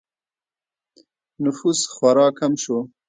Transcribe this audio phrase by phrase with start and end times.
[1.43, 2.77] نفوس خورا کم شو